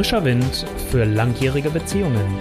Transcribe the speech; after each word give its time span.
Frischer 0.00 0.24
Wind 0.24 0.64
für 0.90 1.04
langjährige 1.04 1.68
Beziehungen. 1.68 2.38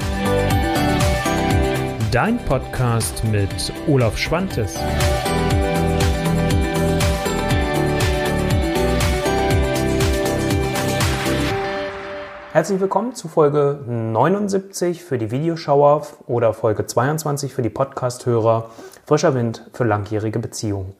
Dein 2.09 2.37
Podcast 2.45 3.21
mit 3.25 3.49
Olaf 3.85 4.17
Schwantes. 4.17 4.79
Herzlich 12.53 12.79
willkommen 12.79 13.13
zu 13.13 13.27
Folge 13.27 13.81
79 13.85 15.03
für 15.03 15.17
die 15.17 15.29
Videoschauer 15.29 16.07
oder 16.27 16.53
Folge 16.53 16.85
22 16.85 17.53
für 17.53 17.61
die 17.61 17.69
Podcast-Hörer. 17.69 18.69
Frischer 19.05 19.33
Wind 19.33 19.69
für 19.73 19.83
langjährige 19.83 20.39
Beziehungen. 20.39 20.93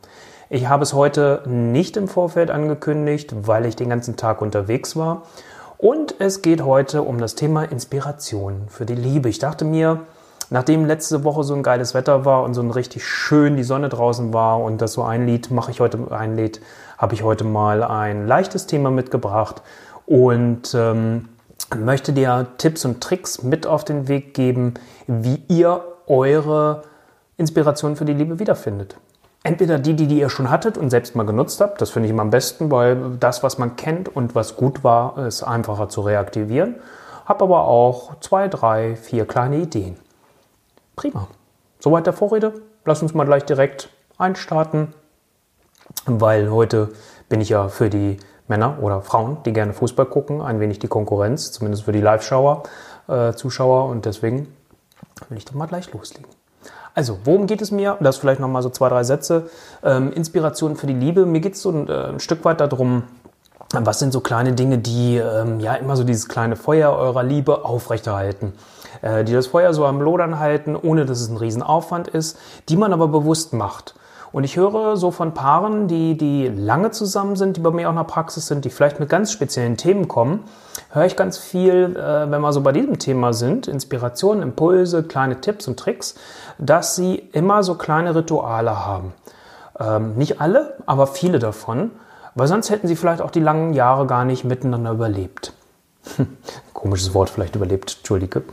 Ich 0.49 0.67
habe 0.67 0.83
es 0.83 0.93
heute 0.93 1.41
nicht 1.45 1.95
im 1.95 2.09
Vorfeld 2.09 2.51
angekündigt, 2.51 3.33
weil 3.47 3.65
ich 3.65 3.77
den 3.77 3.87
ganzen 3.87 4.17
Tag 4.17 4.41
unterwegs 4.41 4.97
war. 4.97 5.23
Und 5.81 6.15
es 6.19 6.41
geht 6.41 6.61
heute 6.61 7.03
um 7.03 7.19
das 7.19 7.35
Thema 7.35 7.63
Inspiration 7.63 8.63
für 8.67 8.85
die 8.85 8.95
Liebe. 8.95 9.29
Ich 9.29 9.39
dachte 9.39 9.63
mir, 9.63 10.01
nachdem 10.49 10.83
letzte 10.83 11.23
Woche 11.23 11.45
so 11.45 11.53
ein 11.53 11.63
geiles 11.63 11.93
Wetter 11.93 12.25
war 12.25 12.43
und 12.43 12.53
so 12.53 12.61
ein 12.61 12.69
richtig 12.69 13.07
schön 13.07 13.55
die 13.55 13.63
Sonne 13.63 13.87
draußen 13.87 14.33
war 14.33 14.61
und 14.61 14.81
das 14.81 14.91
so 14.91 15.03
ein 15.03 15.25
Lied 15.25 15.51
mache 15.51 15.71
ich 15.71 15.79
heute 15.79 16.11
ein 16.11 16.35
Lied, 16.35 16.59
habe 16.97 17.13
ich 17.13 17.23
heute 17.23 17.45
mal 17.45 17.81
ein 17.81 18.27
leichtes 18.27 18.67
Thema 18.67 18.91
mitgebracht 18.91 19.61
und 20.05 20.73
ähm, 20.73 21.29
möchte 21.73 22.11
dir 22.11 22.47
Tipps 22.57 22.83
und 22.83 22.99
Tricks 22.99 23.41
mit 23.41 23.65
auf 23.65 23.85
den 23.85 24.09
Weg 24.09 24.33
geben, 24.33 24.73
wie 25.07 25.41
ihr 25.47 25.81
eure 26.07 26.81
Inspiration 27.37 27.95
für 27.95 28.03
die 28.03 28.13
Liebe 28.13 28.37
wiederfindet. 28.37 28.97
Entweder 29.43 29.79
die, 29.79 29.95
die, 29.95 30.07
die 30.07 30.19
ihr 30.19 30.29
schon 30.29 30.49
hattet 30.49 30.77
und 30.77 30.89
selbst 30.89 31.15
mal 31.15 31.25
genutzt 31.25 31.61
habt, 31.61 31.81
das 31.81 31.91
finde 31.91 32.07
ich 32.07 32.11
immer 32.11 32.23
am 32.23 32.29
besten, 32.29 32.69
weil 32.71 33.17
das, 33.19 33.41
was 33.41 33.57
man 33.57 33.77
kennt 33.77 34.13
und 34.13 34.35
was 34.35 34.57
gut 34.57 34.83
war, 34.83 35.17
ist 35.27 35.43
einfacher 35.43 35.87
zu 35.87 36.01
reaktivieren. 36.01 36.75
Hab 37.25 37.41
aber 37.41 37.67
auch 37.67 38.19
zwei, 38.19 38.47
drei, 38.47 38.95
vier 38.95 39.25
kleine 39.25 39.57
Ideen. 39.57 39.97
Prima. 40.95 41.27
Soweit 41.79 42.05
der 42.05 42.13
Vorrede. 42.13 42.53
Lass 42.83 43.01
uns 43.01 43.13
mal 43.13 43.23
gleich 43.23 43.45
direkt 43.45 43.89
einstarten, 44.17 44.93
weil 46.05 46.51
heute 46.51 46.89
bin 47.29 47.39
ich 47.39 47.49
ja 47.49 47.69
für 47.69 47.89
die 47.89 48.17
Männer 48.49 48.79
oder 48.81 49.01
Frauen, 49.01 49.37
die 49.45 49.53
gerne 49.53 49.73
Fußball 49.73 50.07
gucken, 50.07 50.41
ein 50.41 50.59
wenig 50.59 50.79
die 50.79 50.87
Konkurrenz, 50.87 51.51
zumindest 51.51 51.83
für 51.83 51.91
die 51.91 52.01
Live-Schauer, 52.01 52.63
äh, 53.07 53.33
Zuschauer 53.33 53.85
und 53.85 54.05
deswegen 54.05 54.53
will 55.29 55.37
ich 55.37 55.45
doch 55.45 55.53
mal 55.53 55.67
gleich 55.67 55.93
loslegen. 55.93 56.38
Also, 56.95 57.19
worum 57.23 57.47
geht 57.47 57.61
es 57.61 57.71
mir? 57.71 57.97
Das 58.01 58.17
vielleicht 58.17 58.39
nochmal 58.39 58.61
so 58.61 58.69
zwei, 58.69 58.89
drei 58.89 59.03
Sätze. 59.03 59.49
Ähm, 59.83 60.11
Inspiration 60.11 60.75
für 60.75 60.87
die 60.87 60.93
Liebe. 60.93 61.25
Mir 61.25 61.39
geht 61.39 61.53
es 61.53 61.61
so 61.61 61.71
ein, 61.71 61.87
äh, 61.87 62.09
ein, 62.09 62.19
Stück 62.19 62.43
weit 62.45 62.59
darum, 62.59 63.03
was 63.71 63.99
sind 63.99 64.11
so 64.11 64.19
kleine 64.19 64.53
Dinge, 64.53 64.79
die 64.79 65.17
ähm, 65.17 65.59
ja 65.59 65.75
immer 65.75 65.95
so 65.95 66.03
dieses 66.03 66.27
kleine 66.27 66.55
Feuer 66.55 66.91
eurer 66.91 67.23
Liebe 67.23 67.63
aufrechterhalten. 67.63 68.53
Äh, 69.01 69.23
die 69.23 69.33
das 69.33 69.47
Feuer 69.47 69.73
so 69.73 69.85
am 69.85 70.01
Lodern 70.01 70.39
halten, 70.39 70.75
ohne 70.75 71.05
dass 71.05 71.21
es 71.21 71.29
ein 71.29 71.37
Riesenaufwand 71.37 72.07
ist, 72.07 72.37
die 72.67 72.75
man 72.75 72.91
aber 72.91 73.07
bewusst 73.07 73.53
macht. 73.53 73.95
Und 74.31 74.43
ich 74.43 74.57
höre 74.57 74.95
so 74.95 75.11
von 75.11 75.33
Paaren, 75.33 75.87
die, 75.87 76.17
die 76.17 76.47
lange 76.47 76.91
zusammen 76.91 77.35
sind, 77.35 77.57
die 77.57 77.61
bei 77.61 77.71
mir 77.71 77.87
auch 77.87 77.91
in 77.91 77.97
der 77.97 78.03
Praxis 78.03 78.47
sind, 78.47 78.63
die 78.65 78.69
vielleicht 78.69 78.99
mit 78.99 79.09
ganz 79.09 79.31
speziellen 79.31 79.75
Themen 79.75 80.07
kommen, 80.07 80.43
höre 80.91 81.05
ich 81.05 81.15
ganz 81.15 81.37
viel, 81.37 81.95
äh, 81.95 82.29
wenn 82.29 82.41
wir 82.41 82.53
so 82.53 82.61
bei 82.61 82.71
diesem 82.71 82.99
Thema 82.99 83.33
sind, 83.33 83.67
Inspirationen, 83.67 84.43
Impulse, 84.43 85.03
kleine 85.03 85.41
Tipps 85.41 85.67
und 85.67 85.79
Tricks, 85.79 86.15
dass 86.57 86.95
sie 86.95 87.15
immer 87.15 87.63
so 87.63 87.75
kleine 87.75 88.15
Rituale 88.15 88.85
haben. 88.85 89.13
Ähm, 89.79 90.15
nicht 90.15 90.41
alle, 90.41 90.75
aber 90.85 91.07
viele 91.07 91.39
davon, 91.39 91.91
weil 92.35 92.47
sonst 92.47 92.69
hätten 92.69 92.87
sie 92.87 92.95
vielleicht 92.95 93.21
auch 93.21 93.31
die 93.31 93.39
langen 93.39 93.73
Jahre 93.73 94.05
gar 94.05 94.25
nicht 94.25 94.43
miteinander 94.43 94.91
überlebt. 94.91 95.53
Komisches 96.79 97.13
Wort 97.13 97.29
vielleicht 97.29 97.57
überlebt, 97.57 97.97
entschuldige. 97.97 98.43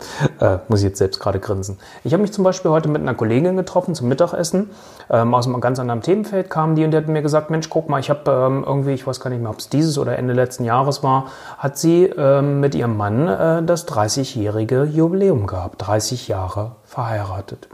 Äh, 0.41 0.59
muss 0.67 0.81
ich 0.81 0.87
jetzt 0.87 0.99
selbst 0.99 1.21
gerade 1.21 1.39
grinsen. 1.39 1.79
Ich 2.03 2.13
habe 2.13 2.23
mich 2.23 2.33
zum 2.33 2.43
Beispiel 2.43 2.73
heute 2.73 2.89
mit 2.89 3.01
einer 3.01 3.15
Kollegin 3.15 3.57
getroffen 3.57 3.95
zum 3.95 4.09
Mittagessen. 4.09 4.71
Ähm, 5.09 5.33
aus 5.33 5.47
einem 5.47 5.61
ganz 5.61 5.79
anderen 5.79 6.03
Themenfeld 6.03 6.51
kam 6.51 6.75
die 6.75 6.85
und 6.85 6.91
die 6.91 6.97
hat 6.97 7.07
mir 7.07 7.23
gesagt, 7.23 7.51
Mensch, 7.51 7.71
guck 7.71 7.89
mal, 7.89 8.01
ich 8.01 8.11
habe 8.11 8.29
ähm, 8.29 8.65
irgendwie, 8.67 8.95
ich 8.95 9.07
weiß 9.07 9.21
gar 9.21 9.31
nicht 9.31 9.41
mehr, 9.41 9.51
ob 9.51 9.59
es 9.59 9.69
dieses 9.69 9.97
oder 9.97 10.19
Ende 10.19 10.35
letzten 10.35 10.65
Jahres 10.65 11.05
war, 11.05 11.27
hat 11.59 11.79
sie 11.79 12.07
ähm, 12.07 12.59
mit 12.59 12.75
ihrem 12.75 12.97
Mann 12.97 13.29
äh, 13.29 13.63
das 13.63 13.87
30-jährige 13.87 14.83
Jubiläum 14.83 15.47
gehabt. 15.47 15.87
30 15.87 16.27
Jahre 16.27 16.73
verheiratet. 16.85 17.69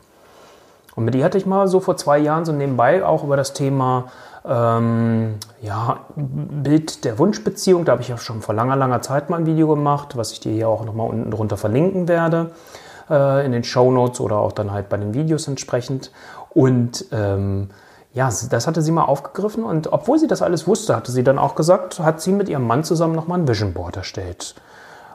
Und 0.94 1.06
mit 1.06 1.14
ihr 1.14 1.24
hatte 1.24 1.38
ich 1.38 1.46
mal 1.46 1.66
so 1.66 1.80
vor 1.80 1.96
zwei 1.96 2.18
Jahren 2.18 2.44
so 2.44 2.52
nebenbei 2.52 3.02
auch 3.02 3.24
über 3.24 3.38
das 3.38 3.54
Thema 3.54 4.12
ähm, 4.44 5.34
ja, 5.60 6.00
Bild 6.16 7.04
der 7.04 7.18
Wunschbeziehung. 7.18 7.84
Da 7.84 7.92
habe 7.92 8.02
ich 8.02 8.08
ja 8.08 8.18
schon 8.18 8.42
vor 8.42 8.54
langer, 8.54 8.76
langer 8.76 9.02
Zeit 9.02 9.30
mal 9.30 9.38
ein 9.38 9.46
Video 9.46 9.68
gemacht, 9.68 10.16
was 10.16 10.32
ich 10.32 10.40
dir 10.40 10.52
hier 10.52 10.68
auch 10.68 10.84
nochmal 10.84 11.08
unten 11.08 11.30
drunter 11.30 11.56
verlinken 11.56 12.08
werde. 12.08 12.50
Äh, 13.10 13.44
in 13.44 13.52
den 13.52 13.64
Show 13.64 13.90
Notes 13.90 14.20
oder 14.20 14.36
auch 14.36 14.52
dann 14.52 14.72
halt 14.72 14.88
bei 14.88 14.96
den 14.96 15.14
Videos 15.14 15.48
entsprechend. 15.48 16.10
Und 16.50 17.06
ähm, 17.12 17.70
ja, 18.14 18.30
das 18.50 18.66
hatte 18.66 18.82
sie 18.82 18.92
mal 18.92 19.04
aufgegriffen 19.04 19.64
und 19.64 19.92
obwohl 19.92 20.18
sie 20.18 20.26
das 20.26 20.42
alles 20.42 20.66
wusste, 20.66 20.94
hatte 20.94 21.12
sie 21.12 21.24
dann 21.24 21.38
auch 21.38 21.54
gesagt, 21.54 21.98
hat 22.00 22.20
sie 22.20 22.32
mit 22.32 22.48
ihrem 22.48 22.66
Mann 22.66 22.84
zusammen 22.84 23.14
nochmal 23.14 23.38
ein 23.38 23.48
Vision 23.48 23.72
Board 23.72 23.96
erstellt. 23.96 24.54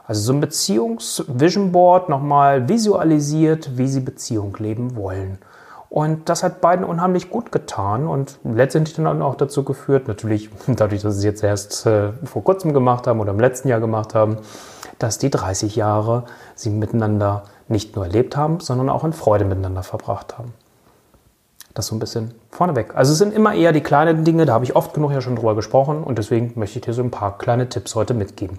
Also 0.06 0.22
so 0.22 0.32
ein 0.32 0.40
Beziehungs-Vision 0.40 1.70
Board 1.70 2.08
nochmal 2.08 2.68
visualisiert, 2.68 3.76
wie 3.76 3.88
sie 3.88 4.00
Beziehung 4.00 4.56
leben 4.58 4.96
wollen. 4.96 5.38
Und 5.90 6.28
das 6.28 6.42
hat 6.42 6.60
beiden 6.60 6.84
unheimlich 6.84 7.30
gut 7.30 7.50
getan 7.50 8.06
und 8.06 8.38
letztendlich 8.44 8.94
dann 8.96 9.22
auch 9.22 9.36
dazu 9.36 9.64
geführt, 9.64 10.06
natürlich 10.06 10.50
dadurch, 10.66 11.02
dass 11.02 11.14
sie 11.14 11.20
es 11.20 11.24
jetzt 11.24 11.42
erst 11.42 11.86
äh, 11.86 12.12
vor 12.24 12.44
kurzem 12.44 12.74
gemacht 12.74 13.06
haben 13.06 13.20
oder 13.20 13.30
im 13.30 13.40
letzten 13.40 13.68
Jahr 13.68 13.80
gemacht 13.80 14.14
haben, 14.14 14.38
dass 14.98 15.18
die 15.18 15.30
30 15.30 15.76
Jahre 15.76 16.24
sie 16.54 16.70
miteinander 16.70 17.44
nicht 17.68 17.96
nur 17.96 18.06
erlebt 18.06 18.36
haben, 18.36 18.60
sondern 18.60 18.88
auch 18.90 19.04
in 19.04 19.12
Freude 19.12 19.44
miteinander 19.44 19.82
verbracht 19.82 20.36
haben. 20.36 20.52
Das 21.74 21.86
so 21.86 21.94
ein 21.94 22.00
bisschen 22.00 22.34
vorneweg. 22.50 22.94
Also 22.96 23.12
es 23.12 23.18
sind 23.18 23.32
immer 23.32 23.54
eher 23.54 23.72
die 23.72 23.82
kleinen 23.82 24.24
Dinge, 24.24 24.46
da 24.46 24.54
habe 24.54 24.64
ich 24.64 24.74
oft 24.74 24.94
genug 24.94 25.12
ja 25.12 25.20
schon 25.20 25.36
drüber 25.36 25.54
gesprochen 25.54 26.02
und 26.02 26.18
deswegen 26.18 26.52
möchte 26.56 26.78
ich 26.78 26.84
dir 26.84 26.92
so 26.92 27.02
ein 27.02 27.10
paar 27.10 27.38
kleine 27.38 27.68
Tipps 27.68 27.94
heute 27.94 28.14
mitgeben. 28.14 28.58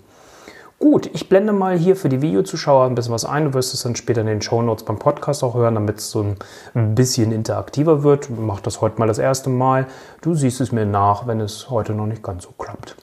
Gut, 0.79 1.09
ich 1.13 1.27
blende 1.27 1.51
mal 1.51 1.77
hier 1.77 1.97
für 1.97 2.07
die 2.07 2.21
Videozuschauer 2.21 2.85
ein 2.85 2.95
bisschen 2.95 3.13
was 3.13 3.25
ein. 3.25 3.43
Du 3.43 3.53
wirst 3.53 3.73
es 3.73 3.83
dann 3.83 3.97
später 3.97 4.21
in 4.21 4.27
den 4.27 4.41
Show 4.41 4.61
Notes 4.61 4.85
beim 4.85 4.97
Podcast 4.97 5.43
auch 5.43 5.53
hören, 5.53 5.75
damit 5.75 5.97
es 5.97 6.09
so 6.09 6.25
ein 6.73 6.95
bisschen 6.95 7.33
interaktiver 7.33 8.03
wird. 8.03 8.29
Ich 8.29 8.37
mache 8.37 8.61
das 8.63 8.79
heute 8.79 8.97
mal 8.97 9.07
das 9.07 9.17
erste 9.17 9.49
Mal. 9.49 9.87
Du 10.21 10.35
siehst 10.35 10.61
es 10.61 10.71
mir 10.71 10.85
nach, 10.85 11.27
wenn 11.27 11.41
es 11.41 11.69
heute 11.69 11.91
noch 11.93 12.05
nicht 12.05 12.23
ganz 12.23 12.45
so 12.45 12.51
klappt. 12.57 12.95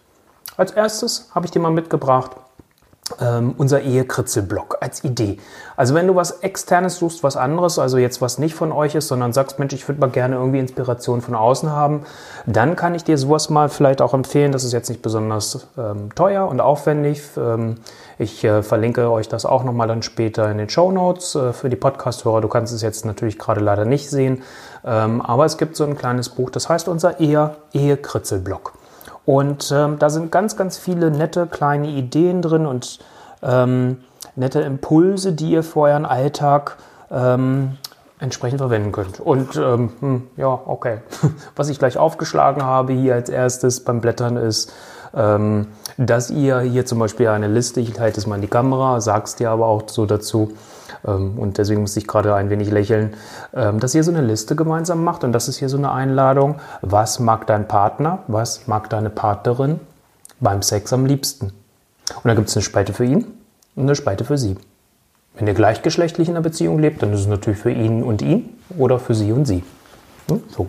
Als 0.57 0.73
erstes 0.73 1.31
habe 1.35 1.45
ich 1.45 1.53
dir 1.53 1.61
mal 1.61 1.71
mitgebracht 1.71 2.31
ähm, 3.21 3.55
unser 3.57 3.83
Ehekritzelblock 3.83 4.79
als 4.81 5.05
Idee. 5.05 5.39
Also 5.77 5.95
wenn 5.95 6.07
du 6.07 6.15
was 6.15 6.43
externes 6.43 6.97
suchst, 6.97 7.23
was 7.23 7.37
anderes, 7.37 7.79
also 7.79 7.99
jetzt 7.99 8.21
was 8.21 8.39
nicht 8.39 8.55
von 8.55 8.73
euch 8.73 8.95
ist, 8.95 9.09
sondern 9.09 9.33
sagst, 9.33 9.59
Mensch, 9.59 9.75
ich 9.75 9.87
würde 9.87 10.01
mal 10.01 10.11
gerne 10.11 10.37
irgendwie 10.37 10.59
Inspiration 10.59 11.21
von 11.21 11.35
außen 11.35 11.71
haben, 11.71 12.03
dann 12.47 12.77
kann 12.77 12.95
ich 12.95 13.05
dir 13.05 13.17
sowas 13.17 13.49
mal 13.51 13.69
vielleicht 13.69 14.03
auch 14.03 14.15
empfehlen. 14.15 14.53
Das 14.53 14.65
ist 14.65 14.73
jetzt 14.73 14.89
nicht 14.89 15.03
besonders 15.03 15.69
ähm, 15.79 16.15
teuer 16.15 16.49
und 16.49 16.61
aufwendig. 16.61 17.23
Ähm, 17.37 17.77
ich 18.19 18.43
äh, 18.45 18.63
verlinke 18.63 19.11
euch 19.11 19.29
das 19.29 19.47
auch 19.47 19.63
nochmal 19.63 19.89
dann 19.89 20.03
später 20.03 20.51
in 20.51 20.59
den 20.59 20.69
Show 20.69 20.91
Notes 20.91 21.35
äh, 21.35 21.53
für 21.53 21.69
die 21.69 21.77
Podcast-Hörer. 21.77 22.41
Du 22.41 22.49
kannst 22.49 22.73
es 22.73 22.83
jetzt 22.83 23.05
natürlich 23.05 23.39
gerade 23.39 23.61
leider 23.61 23.85
nicht 23.85 24.11
sehen, 24.11 24.43
ähm, 24.85 25.21
aber 25.21 25.45
es 25.45 25.59
gibt 25.59 25.77
so 25.77 25.85
ein 25.85 25.97
kleines 25.97 26.31
Buch, 26.31 26.51
das 26.51 26.69
heißt 26.69 26.89
unser 26.89 27.21
Ehe 27.21 27.57
Ehekritzelblock. 27.73 28.73
Und 29.27 29.73
ähm, 29.75 29.99
da 29.99 30.09
sind 30.09 30.33
ganz, 30.33 30.57
ganz 30.57 30.79
viele 30.79 31.11
nette 31.11 31.47
kleine 31.47 31.89
Ideen 31.89 32.41
drin 32.43 32.65
und 32.65 33.01
ähm, 33.43 33.99
nette 34.37 34.61
Impulse, 34.61 35.33
die 35.33 35.51
ihr 35.51 35.63
für 35.65 35.81
euren 35.81 36.07
Alltag 36.07 36.77
ähm, 37.11 37.77
entsprechend 38.21 38.61
verwenden 38.61 38.93
könnt. 38.93 39.21
Und 39.21 39.57
ähm, 39.57 39.93
hm, 39.99 40.23
ja, 40.37 40.47
okay. 40.47 40.99
Was 41.57 41.69
ich 41.69 41.79
gleich 41.79 41.99
aufgeschlagen 41.99 42.63
habe 42.63 42.93
hier 42.93 43.15
als 43.15 43.29
erstes 43.29 43.85
beim 43.85 44.01
Blättern 44.01 44.37
ist, 44.37 44.73
ähm, 45.15 45.67
dass 45.97 46.31
ihr 46.31 46.61
hier 46.61 46.87
zum 46.87 46.99
Beispiel 46.99 47.29
eine 47.29 47.49
Liste, 47.49 47.81
ich 47.81 47.99
halte 47.99 48.21
es 48.21 48.27
mal 48.27 48.37
in 48.37 48.43
die 48.43 48.49
Kamera, 48.49 49.01
sag's 49.01 49.37
dir 49.37 49.51
aber 49.51 49.67
auch 49.67 49.89
so 49.89 50.07
dazu, 50.07 50.53
ähm, 51.07 51.39
und 51.39 51.59
deswegen 51.59 51.81
muss 51.81 51.97
ich 51.97 52.07
gerade 52.07 52.35
ein 52.35 52.51
wenig 52.51 52.71
lächeln, 52.71 53.15
ähm, 53.55 53.81
dass 53.81 53.95
ihr 53.95 54.05
so 54.05 54.11
eine 54.11 54.23
Liste 54.23 54.57
gemeinsam 54.57 55.05
macht 55.05 55.25
und 55.25 55.33
das 55.33 55.49
ist 55.49 55.59
hier 55.59 55.69
so 55.69 55.77
eine 55.77 55.93
Einladung. 55.93 56.57
Was 56.83 57.19
mag 57.19 57.47
dein 57.47 57.69
Partner, 57.69 58.21
was 58.27 58.67
mag 58.67 58.91
deine 58.91 59.11
Partnerin 59.11 59.81
beim 60.41 60.63
Sex 60.63 60.93
am 60.93 61.07
liebsten? 61.07 61.47
Und 61.47 62.25
dann 62.25 62.37
gibt 62.37 62.49
es 62.49 62.57
eine 62.57 62.63
Spalte 62.63 62.93
für 62.93 63.05
ihn 63.05 63.27
und 63.75 63.85
eine 63.85 63.95
Spalte 63.95 64.25
für 64.25 64.39
sie. 64.39 64.57
Wenn 65.35 65.47
ihr 65.47 65.55
gleichgeschlechtlich 65.55 66.29
in 66.29 66.35
einer 66.35 66.43
Beziehung 66.43 66.79
lebt, 66.79 67.03
dann 67.03 67.13
ist 67.13 67.21
es 67.21 67.27
natürlich 67.27 67.59
für 67.59 67.71
ihn 67.71 68.03
und 68.03 68.23
ihn 68.23 68.59
oder 68.79 68.99
für 68.99 69.15
sie 69.15 69.33
und 69.33 69.45
sie. 69.45 69.65
Hm, 70.29 70.43
so. 70.49 70.69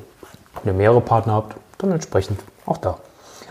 Wenn 0.64 0.74
ihr 0.74 0.78
mehrere 0.78 1.02
Partner 1.02 1.34
habt, 1.34 1.56
dann 1.78 1.92
entsprechend 1.92 2.40
auch 2.66 2.78
da. 2.78 2.98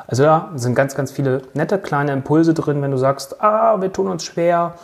Also 0.06 0.22
da 0.22 0.50
sind 0.54 0.74
ganz, 0.74 0.94
ganz 0.94 1.10
viele 1.10 1.42
nette 1.54 1.78
kleine 1.78 2.12
Impulse 2.12 2.54
drin, 2.54 2.82
wenn 2.82 2.90
du 2.90 2.96
sagst, 2.96 3.42
ah, 3.42 3.80
wir 3.80 3.92
tun 3.92 4.08
uns 4.08 4.24
schwer, 4.24 4.74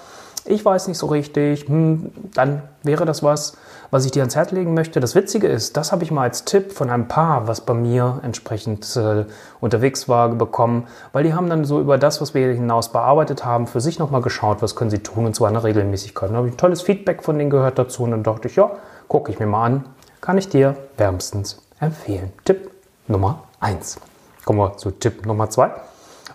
ich 0.45 0.65
weiß 0.65 0.89
nicht 0.89 0.99
so 0.99 1.07
richtig, 1.07 1.69
hm, 1.69 2.11
dann 2.35 2.63
wäre 2.83 3.05
das 3.05 3.23
was, 3.23 3.57
was 3.91 4.05
ich 4.05 4.11
dir 4.11 4.23
ans 4.23 4.35
Herz 4.35 4.51
legen 4.51 4.75
möchte. 4.75 4.99
Das 4.99 5.15
Witzige 5.15 5.47
ist, 5.47 5.77
das 5.77 5.93
habe 5.93 6.03
ich 6.03 6.11
mal 6.11 6.23
als 6.23 6.45
Tipp 6.45 6.73
von 6.73 6.91
einem 6.91 7.07
Paar, 7.07 7.47
was 7.47 7.61
bei 7.61 7.75
mir 7.75 8.21
entsprechend 8.23 8.97
äh, 8.97 9.25
unterwegs 9.61 10.09
war, 10.09 10.31
bekommen, 10.31 10.89
weil 11.13 11.25
die 11.25 11.35
haben 11.35 11.49
dann 11.49 11.65
so 11.65 11.81
über 11.81 11.99
das, 11.99 12.21
was 12.21 12.35
wir 12.35 12.53
hinaus 12.53 12.91
bearbeitet 12.91 13.45
haben, 13.45 13.67
für 13.67 13.81
sich 13.81 13.99
nochmal 13.99 14.23
geschaut, 14.23 14.63
was 14.63 14.75
können 14.75 14.91
sie 14.91 14.99
tun 14.99 15.27
und 15.27 15.37
zwar 15.37 15.49
eine 15.49 15.63
Regelmäßigkeit. 15.63 16.31
Dann 16.31 16.37
habe 16.37 16.49
ich 16.49 16.55
ein 16.55 16.59
tolles 16.59 16.83
Feedback 16.83 17.23
von 17.23 17.39
denen 17.39 17.51
gehört 17.51 17.79
dazu 17.79 18.03
und 18.03 18.11
dann 18.11 18.23
dachte 18.23 18.49
ich, 18.49 18.57
ja, 18.57 18.71
gucke 19.09 19.31
ich 19.31 19.39
mir 19.39 19.47
mal 19.47 19.65
an, 19.65 19.85
kann 20.21 20.39
ich 20.39 20.49
dir 20.49 20.77
wärmstens 20.97 21.63
empfehlen. 21.79 22.33
Tipp 22.45 22.71
Nummer 23.07 23.45
1. 23.61 24.01
Kommen 24.45 24.59
wir 24.59 24.77
zu 24.77 24.91
Tipp 24.91 25.27
Nummer 25.27 25.51
2. 25.51 25.71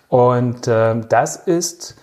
Und 0.09 0.68
äh, 0.68 0.95
das 1.09 1.36
ist 1.36 1.95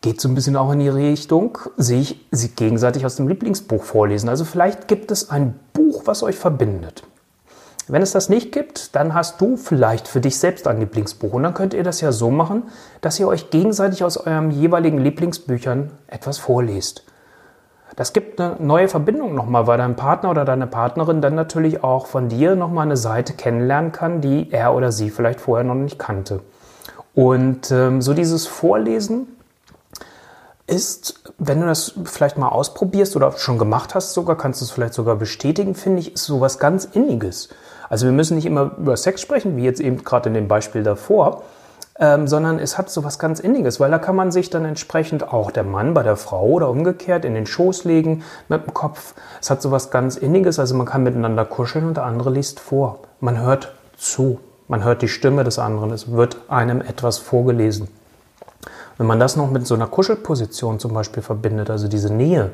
geht 0.00 0.20
so 0.20 0.28
ein 0.28 0.34
bisschen 0.34 0.56
auch 0.56 0.72
in 0.72 0.78
die 0.78 0.88
Richtung, 0.88 1.58
sich, 1.76 2.24
sich 2.30 2.54
gegenseitig 2.54 3.04
aus 3.04 3.16
dem 3.16 3.28
Lieblingsbuch 3.28 3.82
vorlesen. 3.82 4.28
Also 4.28 4.44
vielleicht 4.44 4.86
gibt 4.88 5.10
es 5.10 5.30
ein 5.30 5.58
Buch, 5.72 6.02
was 6.04 6.22
euch 6.22 6.36
verbindet. 6.36 7.02
Wenn 7.88 8.02
es 8.02 8.12
das 8.12 8.28
nicht 8.28 8.52
gibt, 8.52 8.94
dann 8.94 9.14
hast 9.14 9.40
du 9.40 9.56
vielleicht 9.56 10.08
für 10.08 10.20
dich 10.20 10.38
selbst 10.38 10.66
ein 10.66 10.78
Lieblingsbuch. 10.78 11.32
Und 11.32 11.42
dann 11.42 11.54
könnt 11.54 11.72
ihr 11.72 11.82
das 11.82 12.00
ja 12.00 12.12
so 12.12 12.30
machen, 12.30 12.64
dass 13.00 13.18
ihr 13.18 13.26
euch 13.26 13.50
gegenseitig 13.50 14.04
aus 14.04 14.18
eurem 14.18 14.50
jeweiligen 14.50 14.98
Lieblingsbüchern 14.98 15.90
etwas 16.06 16.38
vorlest. 16.38 17.04
Das 17.98 18.12
gibt 18.12 18.40
eine 18.40 18.54
neue 18.60 18.86
Verbindung 18.86 19.34
nochmal, 19.34 19.66
weil 19.66 19.76
dein 19.76 19.96
Partner 19.96 20.30
oder 20.30 20.44
deine 20.44 20.68
Partnerin 20.68 21.20
dann 21.20 21.34
natürlich 21.34 21.82
auch 21.82 22.06
von 22.06 22.28
dir 22.28 22.54
nochmal 22.54 22.86
eine 22.86 22.96
Seite 22.96 23.32
kennenlernen 23.32 23.90
kann, 23.90 24.20
die 24.20 24.52
er 24.52 24.72
oder 24.76 24.92
sie 24.92 25.10
vielleicht 25.10 25.40
vorher 25.40 25.64
noch 25.64 25.74
nicht 25.74 25.98
kannte. 25.98 26.42
Und 27.16 27.72
ähm, 27.72 28.00
so 28.00 28.14
dieses 28.14 28.46
Vorlesen 28.46 29.26
ist, 30.68 31.24
wenn 31.38 31.60
du 31.60 31.66
das 31.66 31.94
vielleicht 32.04 32.38
mal 32.38 32.50
ausprobierst 32.50 33.16
oder 33.16 33.32
schon 33.32 33.58
gemacht 33.58 33.96
hast 33.96 34.14
sogar, 34.14 34.38
kannst 34.38 34.60
du 34.60 34.66
es 34.66 34.70
vielleicht 34.70 34.94
sogar 34.94 35.16
bestätigen, 35.16 35.74
finde 35.74 35.98
ich, 35.98 36.14
ist 36.14 36.24
sowas 36.24 36.60
ganz 36.60 36.84
Inniges. 36.84 37.48
Also 37.88 38.06
wir 38.06 38.12
müssen 38.12 38.36
nicht 38.36 38.46
immer 38.46 38.76
über 38.78 38.96
Sex 38.96 39.20
sprechen, 39.20 39.56
wie 39.56 39.64
jetzt 39.64 39.80
eben 39.80 40.04
gerade 40.04 40.28
in 40.28 40.36
dem 40.36 40.46
Beispiel 40.46 40.84
davor, 40.84 41.42
ähm, 42.00 42.28
sondern 42.28 42.58
es 42.58 42.78
hat 42.78 42.90
sowas 42.90 43.18
ganz 43.18 43.40
Inniges, 43.40 43.80
weil 43.80 43.90
da 43.90 43.98
kann 43.98 44.14
man 44.14 44.30
sich 44.30 44.50
dann 44.50 44.64
entsprechend 44.64 45.32
auch 45.32 45.50
der 45.50 45.64
Mann 45.64 45.94
bei 45.94 46.02
der 46.02 46.16
Frau 46.16 46.46
oder 46.46 46.70
umgekehrt 46.70 47.24
in 47.24 47.34
den 47.34 47.46
Schoß 47.46 47.84
legen 47.84 48.22
mit 48.48 48.64
dem 48.64 48.74
Kopf. 48.74 49.14
Es 49.40 49.50
hat 49.50 49.60
sowas 49.62 49.90
ganz 49.90 50.16
Inniges, 50.16 50.58
also 50.58 50.74
man 50.76 50.86
kann 50.86 51.02
miteinander 51.02 51.44
kuscheln 51.44 51.86
und 51.86 51.96
der 51.96 52.04
andere 52.04 52.30
liest 52.30 52.60
vor. 52.60 53.00
Man 53.20 53.40
hört 53.40 53.72
zu, 53.96 54.38
man 54.68 54.84
hört 54.84 55.02
die 55.02 55.08
Stimme 55.08 55.42
des 55.42 55.58
anderen, 55.58 55.90
es 55.90 56.12
wird 56.12 56.38
einem 56.48 56.80
etwas 56.80 57.18
vorgelesen. 57.18 57.88
Wenn 58.96 59.06
man 59.06 59.20
das 59.20 59.36
noch 59.36 59.50
mit 59.50 59.66
so 59.66 59.74
einer 59.74 59.86
Kuschelposition 59.86 60.78
zum 60.78 60.92
Beispiel 60.92 61.22
verbindet, 61.22 61.70
also 61.70 61.88
diese 61.88 62.12
Nähe, 62.12 62.50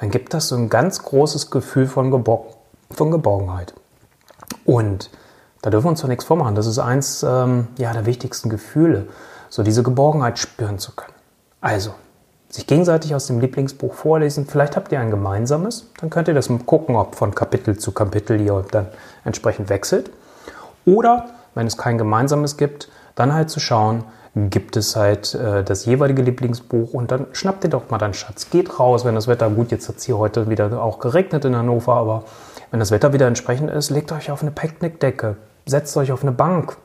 dann 0.00 0.10
gibt 0.10 0.34
das 0.34 0.48
so 0.48 0.56
ein 0.56 0.68
ganz 0.68 1.02
großes 1.02 1.50
Gefühl 1.50 1.86
von, 1.86 2.10
Geborg 2.10 2.54
von 2.90 3.10
Geborgenheit. 3.10 3.74
Und 4.64 5.10
da 5.62 5.70
dürfen 5.70 5.86
wir 5.86 5.90
uns 5.90 6.00
doch 6.00 6.08
nichts 6.08 6.24
vormachen. 6.24 6.54
Das 6.54 6.66
ist 6.66 6.78
eins 6.78 7.22
ähm, 7.22 7.68
ja, 7.78 7.92
der 7.92 8.04
wichtigsten 8.04 8.50
Gefühle, 8.50 9.06
so 9.48 9.62
diese 9.62 9.82
Geborgenheit 9.82 10.38
spüren 10.38 10.78
zu 10.78 10.92
können. 10.92 11.14
Also, 11.60 11.94
sich 12.48 12.66
gegenseitig 12.66 13.14
aus 13.14 13.28
dem 13.28 13.40
Lieblingsbuch 13.40 13.94
vorlesen. 13.94 14.46
Vielleicht 14.46 14.76
habt 14.76 14.92
ihr 14.92 15.00
ein 15.00 15.10
gemeinsames, 15.10 15.86
dann 16.00 16.10
könnt 16.10 16.28
ihr 16.28 16.34
das 16.34 16.50
gucken, 16.66 16.96
ob 16.96 17.14
von 17.14 17.34
Kapitel 17.34 17.78
zu 17.78 17.92
Kapitel 17.92 18.40
ihr 18.40 18.64
dann 18.70 18.88
entsprechend 19.24 19.70
wechselt. 19.70 20.10
Oder 20.84 21.30
wenn 21.54 21.66
es 21.66 21.78
kein 21.78 21.96
gemeinsames 21.96 22.56
gibt, 22.56 22.90
dann 23.14 23.32
halt 23.32 23.48
zu 23.48 23.60
schauen, 23.60 24.04
gibt 24.34 24.76
es 24.76 24.96
halt 24.96 25.34
äh, 25.34 25.62
das 25.62 25.84
jeweilige 25.84 26.22
Lieblingsbuch 26.22 26.94
und 26.94 27.10
dann 27.10 27.26
schnappt 27.32 27.64
ihr 27.64 27.70
doch 27.70 27.90
mal 27.90 27.98
deinen 27.98 28.14
Schatz. 28.14 28.50
Geht 28.50 28.78
raus, 28.78 29.04
wenn 29.04 29.14
das 29.14 29.28
Wetter 29.28 29.48
gut, 29.50 29.70
jetzt 29.70 29.88
hat 29.88 29.96
es 29.96 30.04
hier 30.04 30.18
heute 30.18 30.48
wieder 30.48 30.82
auch 30.82 30.98
geregnet 30.98 31.44
in 31.44 31.54
Hannover, 31.54 31.94
aber 31.94 32.24
wenn 32.70 32.80
das 32.80 32.90
Wetter 32.90 33.12
wieder 33.12 33.26
entsprechend 33.26 33.70
ist, 33.70 33.90
legt 33.90 34.10
euch 34.12 34.30
auf 34.30 34.42
eine 34.42 34.50
Picknickdecke, 34.50 35.36
setzt 35.66 35.96
euch 35.96 36.12
auf 36.12 36.22
eine 36.22 36.32
Bank 36.32 36.76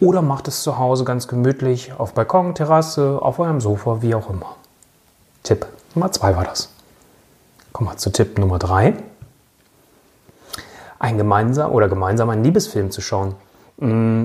oder 0.00 0.22
macht 0.22 0.48
es 0.48 0.62
zu 0.62 0.78
Hause 0.78 1.04
ganz 1.04 1.28
gemütlich 1.28 1.92
auf 1.96 2.14
Balkon, 2.14 2.54
Terrasse, 2.54 3.18
auf 3.22 3.38
eurem 3.38 3.60
Sofa, 3.60 4.02
wie 4.02 4.14
auch 4.14 4.28
immer. 4.28 4.56
Tipp 5.42 5.66
Nummer 5.94 6.10
zwei 6.10 6.36
war 6.36 6.44
das. 6.44 6.70
Kommen 7.72 7.90
wir 7.90 7.96
zu 7.96 8.10
Tipp 8.10 8.38
Nummer 8.38 8.58
drei. 8.58 8.94
Ein 10.98 11.18
gemeinsam 11.18 11.72
oder 11.72 11.88
gemeinsam 11.88 12.30
einen 12.30 12.44
Liebesfilm 12.44 12.90
zu 12.90 13.00
schauen. 13.00 13.34
Mm, 13.78 14.24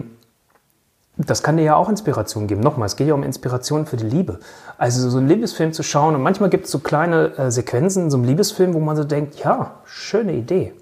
das 1.17 1.41
kann 1.41 1.57
dir 1.57 1.63
ja 1.63 1.75
auch 1.75 1.89
Inspiration 1.89 2.45
geben. 2.45 2.61
Nochmal, 2.61 2.85
es 2.85 2.95
geht 2.95 3.07
ja 3.07 3.13
um 3.15 3.23
Inspiration 3.23 3.87
für 3.87 3.97
die 3.97 4.05
Liebe. 4.05 4.39
Also 4.77 5.09
so 5.09 5.17
einen 5.17 5.27
Liebesfilm 5.27 5.73
zu 5.73 5.81
schauen 5.81 6.13
und 6.15 6.21
manchmal 6.21 6.49
gibt 6.49 6.65
es 6.65 6.71
so 6.71 6.79
kleine 6.79 7.35
äh, 7.37 7.51
Sequenzen 7.51 8.03
in 8.03 8.11
so 8.11 8.17
einem 8.17 8.25
Liebesfilm, 8.25 8.73
wo 8.73 8.79
man 8.79 8.95
so 8.95 9.03
denkt, 9.03 9.39
ja, 9.39 9.79
schöne 9.85 10.33
Idee. 10.33 10.73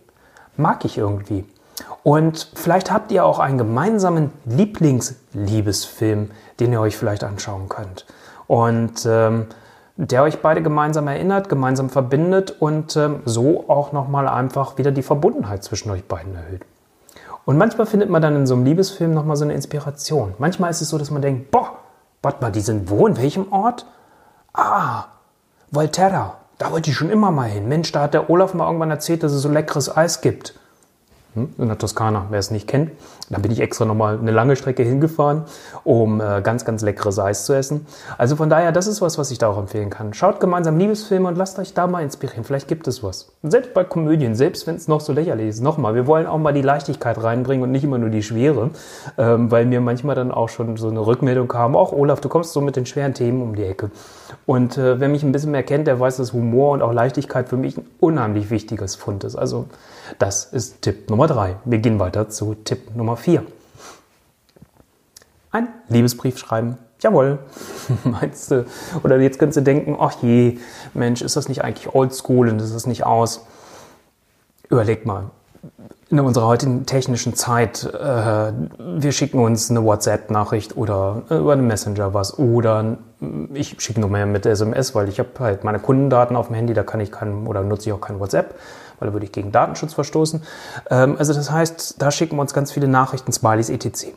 Mag 0.57 0.83
ich 0.83 0.97
irgendwie. 0.97 1.45
Und 2.05 2.49
vielleicht 2.53 2.91
habt 2.91 3.11
ihr 3.11 3.25
auch 3.25 3.39
einen 3.39 3.57
gemeinsamen 3.57 4.31
Lieblingsliebesfilm, 4.45 6.29
den 6.59 6.71
ihr 6.71 6.79
euch 6.79 6.97
vielleicht 6.97 7.23
anschauen 7.23 7.67
könnt. 7.67 8.05
Und 8.45 9.07
ähm, 9.07 9.47
der 9.95 10.21
euch 10.21 10.39
beide 10.43 10.61
gemeinsam 10.61 11.07
erinnert, 11.07 11.49
gemeinsam 11.49 11.89
verbindet 11.89 12.61
und 12.61 12.95
ähm, 12.95 13.23
so 13.25 13.67
auch 13.69 13.91
nochmal 13.91 14.27
einfach 14.27 14.77
wieder 14.77 14.91
die 14.91 15.01
Verbundenheit 15.01 15.63
zwischen 15.63 15.89
euch 15.89 16.05
beiden 16.05 16.35
erhöht. 16.35 16.61
Und 17.43 17.57
manchmal 17.57 17.87
findet 17.87 18.11
man 18.11 18.21
dann 18.21 18.35
in 18.35 18.45
so 18.45 18.53
einem 18.53 18.65
Liebesfilm 18.65 19.11
nochmal 19.15 19.35
so 19.35 19.43
eine 19.43 19.55
Inspiration. 19.55 20.35
Manchmal 20.37 20.69
ist 20.69 20.81
es 20.81 20.89
so, 20.89 20.99
dass 20.99 21.09
man 21.09 21.23
denkt, 21.23 21.49
boah, 21.49 21.71
warte 22.21 22.39
mal, 22.39 22.51
die 22.51 22.61
sind 22.61 22.87
wo, 22.87 23.07
in 23.07 23.17
welchem 23.17 23.51
Ort? 23.51 23.87
Ah, 24.53 25.05
Volterra, 25.71 26.37
da 26.59 26.71
wollte 26.71 26.91
ich 26.91 26.95
schon 26.95 27.09
immer 27.09 27.31
mal 27.31 27.49
hin. 27.49 27.67
Mensch, 27.67 27.91
da 27.91 28.03
hat 28.03 28.13
der 28.13 28.29
Olaf 28.29 28.53
mal 28.53 28.67
irgendwann 28.67 28.91
erzählt, 28.91 29.23
dass 29.23 29.31
es 29.31 29.41
so 29.41 29.49
leckeres 29.49 29.97
Eis 29.97 30.21
gibt. 30.21 30.53
Hm? 31.35 31.49
in 31.57 31.67
der 31.67 31.77
Toskana, 31.77 32.27
wer 32.29 32.39
es 32.39 32.49
nicht 32.49 32.65
kennt. 32.65 32.91
Da 33.29 33.39
bin 33.39 33.51
ich 33.51 33.59
extra 33.59 33.83
nochmal 33.83 34.17
eine 34.17 34.31
lange 34.31 34.55
Strecke 34.55 34.83
hingefahren, 34.83 35.43
um 35.83 36.21
äh, 36.21 36.41
ganz, 36.41 36.63
ganz 36.63 36.81
leckeres 36.81 37.19
Eis 37.19 37.45
zu 37.45 37.53
essen. 37.53 37.85
Also 38.17 38.37
von 38.37 38.49
daher, 38.49 38.71
das 38.71 38.87
ist 38.87 39.01
was, 39.01 39.17
was 39.17 39.31
ich 39.31 39.37
da 39.37 39.47
auch 39.49 39.57
empfehlen 39.57 39.89
kann. 39.89 40.13
Schaut 40.13 40.39
gemeinsam 40.39 40.77
Liebesfilme 40.77 41.27
und 41.27 41.35
lasst 41.35 41.59
euch 41.59 41.73
da 41.73 41.87
mal 41.87 42.03
inspirieren. 42.03 42.45
Vielleicht 42.45 42.69
gibt 42.69 42.87
es 42.87 43.03
was. 43.03 43.33
Selbst 43.43 43.73
bei 43.73 43.83
Komödien, 43.83 44.35
selbst 44.35 44.65
wenn 44.65 44.75
es 44.75 44.87
noch 44.87 45.01
so 45.01 45.11
lächerlich 45.11 45.49
ist, 45.49 45.61
nochmal, 45.61 45.93
wir 45.93 46.07
wollen 46.07 46.25
auch 46.25 46.37
mal 46.37 46.53
die 46.53 46.61
Leichtigkeit 46.61 47.21
reinbringen 47.21 47.63
und 47.63 47.71
nicht 47.71 47.83
immer 47.83 47.97
nur 47.97 48.11
die 48.11 48.23
Schwere, 48.23 48.69
ähm, 49.17 49.51
weil 49.51 49.65
mir 49.65 49.81
manchmal 49.81 50.15
dann 50.15 50.31
auch 50.31 50.47
schon 50.47 50.77
so 50.77 50.87
eine 50.87 51.05
Rückmeldung 51.05 51.49
kam, 51.49 51.75
auch 51.75 51.91
Olaf, 51.91 52.21
du 52.21 52.29
kommst 52.29 52.53
so 52.53 52.61
mit 52.61 52.77
den 52.77 52.85
schweren 52.85 53.13
Themen 53.13 53.41
um 53.41 53.55
die 53.55 53.63
Ecke. 53.63 53.91
Und 54.45 54.77
äh, 54.77 54.99
wer 54.99 55.09
mich 55.09 55.23
ein 55.23 55.33
bisschen 55.33 55.51
mehr 55.51 55.63
kennt, 55.63 55.87
der 55.87 55.99
weiß, 55.99 56.17
dass 56.17 56.31
Humor 56.31 56.71
und 56.71 56.81
auch 56.81 56.93
Leichtigkeit 56.93 57.49
für 57.49 57.57
mich 57.57 57.77
ein 57.77 57.85
unheimlich 57.99 58.51
wichtiges 58.51 58.95
Fund 58.95 59.23
ist. 59.23 59.35
Also 59.35 59.65
das 60.19 60.45
ist 60.45 60.81
Tipp 60.81 61.09
Nummer 61.09 61.24
drei. 61.27 61.57
Wir 61.65 61.79
gehen 61.79 61.99
weiter 61.99 62.29
zu 62.29 62.55
Tipp 62.55 62.95
Nummer 62.95 63.17
vier. 63.17 63.45
Ein 65.51 65.69
Liebesbrief 65.87 66.37
schreiben. 66.37 66.77
Jawohl. 67.01 67.39
Meinst 68.03 68.51
du? 68.51 68.65
Oder 69.03 69.19
jetzt 69.19 69.39
könntest 69.39 69.57
du 69.57 69.61
denken, 69.61 69.95
ach 69.99 70.21
je, 70.21 70.57
Mensch, 70.93 71.21
ist 71.21 71.35
das 71.35 71.47
nicht 71.47 71.63
eigentlich 71.63 71.93
oldschool 71.93 72.49
und 72.49 72.61
ist 72.61 72.73
das 72.73 72.87
nicht 72.87 73.05
aus? 73.05 73.45
Überleg 74.69 75.05
mal, 75.05 75.25
in 76.09 76.19
unserer 76.19 76.47
heutigen 76.47 76.85
technischen 76.85 77.33
Zeit, 77.35 77.83
äh, 77.83 78.51
wir 78.79 79.11
schicken 79.11 79.39
uns 79.39 79.69
eine 79.69 79.83
WhatsApp-Nachricht 79.83 80.77
oder 80.77 81.23
äh, 81.29 81.37
über 81.37 81.53
einen 81.53 81.67
Messenger 81.67 82.13
was 82.13 82.37
oder 82.37 82.97
ich 83.53 83.79
schicke 83.81 83.99
nur 83.99 84.09
mehr 84.09 84.25
mit 84.25 84.45
SMS, 84.45 84.95
weil 84.95 85.09
ich 85.09 85.19
habe 85.19 85.29
halt 85.39 85.63
meine 85.63 85.79
Kundendaten 85.79 86.35
auf 86.35 86.47
dem 86.47 86.55
Handy, 86.55 86.73
da 86.73 86.83
kann 86.83 86.99
ich 86.99 87.11
kein 87.11 87.47
oder 87.47 87.63
nutze 87.63 87.89
ich 87.89 87.93
auch 87.93 88.01
kein 88.01 88.19
WhatsApp, 88.19 88.55
weil 88.99 89.09
da 89.09 89.13
würde 89.13 89.25
ich 89.25 89.31
gegen 89.31 89.51
Datenschutz 89.51 89.93
verstoßen. 89.93 90.43
Ähm, 90.89 91.15
also 91.17 91.33
das 91.33 91.51
heißt, 91.51 92.01
da 92.01 92.11
schicken 92.11 92.37
wir 92.37 92.41
uns 92.41 92.53
ganz 92.53 92.71
viele 92.71 92.87
Nachrichten, 92.87 93.31
Smileys 93.31 93.69
etc. 93.69 94.07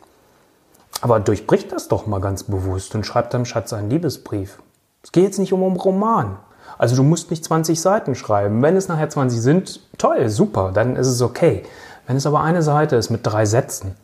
Aber 1.01 1.21
durchbricht 1.21 1.73
das 1.73 1.89
doch 1.89 2.07
mal 2.07 2.21
ganz 2.21 2.45
bewusst 2.45 2.95
und 2.95 3.05
schreibt 3.05 3.35
deinem 3.35 3.45
Schatz 3.45 3.73
einen 3.73 3.91
Liebesbrief. 3.91 4.61
Es 5.03 5.13
geht 5.13 5.25
jetzt 5.25 5.39
nicht 5.39 5.53
um 5.53 5.63
einen 5.63 5.77
Roman. 5.77 6.39
Also 6.77 6.97
du 6.97 7.03
musst 7.03 7.31
nicht 7.31 7.45
20 7.45 7.81
Seiten 7.81 8.15
schreiben. 8.15 8.63
Wenn 8.63 8.77
es 8.77 8.89
nachher 8.89 9.09
20 9.09 9.41
sind, 9.41 9.81
toll, 9.99 10.29
super, 10.29 10.71
dann 10.73 10.97
ist 10.97 11.09
es 11.09 11.23
okay. 11.23 11.65
Wenn 12.07 12.17
es 12.17 12.27
aber 12.27 12.41
eine 12.41 12.63
Seite 12.63 12.97
ist 12.97 13.11
mit 13.11 13.27
drei 13.27 13.47
Sätzen, 13.47 13.95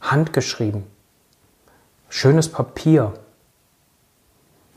handgeschrieben, 0.00 0.84
schönes 2.08 2.48
Papier, 2.48 3.12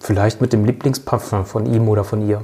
vielleicht 0.04 0.42
mit 0.42 0.52
dem 0.52 0.66
Lieblingsparfum 0.66 1.46
von 1.46 1.66
ihm 1.66 1.88
oder 1.88 2.04
von 2.04 2.28
ihr. 2.28 2.44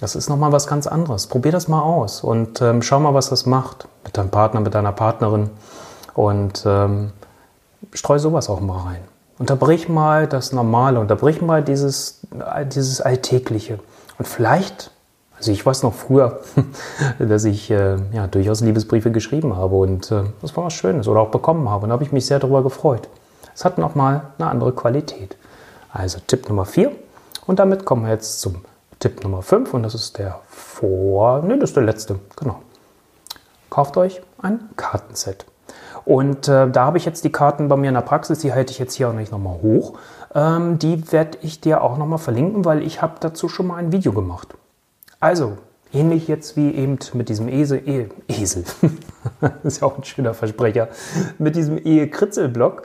Das 0.00 0.16
ist 0.16 0.28
nochmal 0.28 0.50
was 0.50 0.66
ganz 0.66 0.86
anderes. 0.86 1.26
Probier 1.26 1.52
das 1.52 1.68
mal 1.68 1.82
aus 1.82 2.22
und 2.22 2.62
ähm, 2.62 2.82
schau 2.82 3.00
mal, 3.00 3.14
was 3.14 3.28
das 3.28 3.46
macht 3.46 3.86
mit 4.04 4.16
deinem 4.16 4.30
Partner, 4.30 4.60
mit 4.60 4.74
deiner 4.74 4.92
Partnerin 4.92 5.50
und 6.14 6.64
ähm, 6.66 7.10
streu 7.92 8.18
sowas 8.18 8.48
auch 8.48 8.60
mal 8.60 8.78
rein. 8.78 9.00
Unterbrich 9.38 9.88
mal 9.88 10.26
das 10.26 10.52
Normale, 10.52 11.00
unterbrich 11.00 11.42
mal 11.42 11.62
dieses, 11.62 12.20
dieses 12.72 13.00
Alltägliche. 13.00 13.78
Und 14.18 14.26
vielleicht, 14.26 14.90
also 15.36 15.52
ich 15.52 15.64
weiß 15.64 15.82
noch 15.82 15.94
früher, 15.94 16.40
dass 17.18 17.44
ich 17.44 17.70
äh, 17.70 17.96
ja, 18.12 18.26
durchaus 18.26 18.62
Liebesbriefe 18.62 19.10
geschrieben 19.10 19.56
habe 19.56 19.76
und 19.76 20.10
äh, 20.12 20.22
das 20.40 20.56
war 20.56 20.64
was 20.64 20.72
Schönes 20.72 21.08
oder 21.08 21.20
auch 21.20 21.30
bekommen 21.30 21.68
habe. 21.68 21.82
Und 21.82 21.90
da 21.90 21.92
habe 21.94 22.04
ich 22.04 22.12
mich 22.12 22.24
sehr 22.24 22.38
darüber 22.38 22.62
gefreut. 22.62 23.08
Es 23.54 23.64
hat 23.64 23.76
nochmal 23.76 24.22
eine 24.38 24.48
andere 24.48 24.72
Qualität. 24.72 25.36
Also 25.92 26.18
Tipp 26.26 26.48
Nummer 26.48 26.64
vier. 26.64 26.92
Und 27.46 27.58
damit 27.58 27.84
kommen 27.84 28.04
wir 28.04 28.12
jetzt 28.12 28.40
zum 28.40 28.62
Tipp 28.98 29.22
Nummer 29.22 29.42
5 29.42 29.74
und 29.74 29.84
das 29.84 29.94
ist 29.94 30.18
der 30.18 30.40
vor, 30.48 31.42
ne, 31.42 31.58
das 31.58 31.70
ist 31.70 31.76
der 31.76 31.84
letzte, 31.84 32.18
genau. 32.36 32.62
Kauft 33.70 33.96
euch 33.96 34.20
ein 34.42 34.68
Kartenset. 34.76 35.46
Und 36.04 36.48
äh, 36.48 36.68
da 36.68 36.84
habe 36.86 36.98
ich 36.98 37.04
jetzt 37.04 37.24
die 37.24 37.30
Karten 37.30 37.68
bei 37.68 37.76
mir 37.76 37.88
in 37.88 37.94
der 37.94 38.00
Praxis, 38.00 38.40
die 38.40 38.52
halte 38.52 38.72
ich 38.72 38.78
jetzt 38.78 38.94
hier 38.94 39.08
auch 39.10 39.12
nicht 39.12 39.30
nochmal 39.30 39.58
hoch. 39.62 39.98
Ähm, 40.34 40.78
die 40.78 41.12
werde 41.12 41.38
ich 41.42 41.60
dir 41.60 41.82
auch 41.82 41.96
nochmal 41.96 42.18
verlinken, 42.18 42.64
weil 42.64 42.82
ich 42.82 43.02
habe 43.02 43.14
dazu 43.20 43.48
schon 43.48 43.68
mal 43.68 43.76
ein 43.76 43.92
Video 43.92 44.12
gemacht. 44.12 44.54
Also, 45.20 45.58
ähnlich 45.92 46.28
jetzt 46.28 46.56
wie 46.56 46.74
eben 46.74 46.98
mit 47.14 47.28
diesem 47.28 47.48
Esel, 47.48 47.82
e 47.86 48.08
Esel, 48.28 48.64
ist 49.64 49.80
ja 49.80 49.86
auch 49.86 49.96
ein 49.96 50.04
schöner 50.04 50.34
Versprecher, 50.34 50.88
mit 51.38 51.56
diesem 51.56 51.78
Ehe-Kritzel-Block 51.78 52.82